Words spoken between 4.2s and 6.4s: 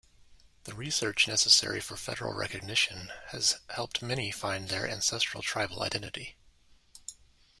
find their ancestral tribal identity.